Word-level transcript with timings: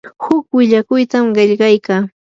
huk 0.23 0.45
willakuytam 0.57 1.25
qillqaykaa. 1.35 2.01